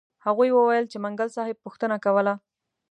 [0.25, 2.33] هغوی وویل چې منګل صاحب پوښتنه کوله.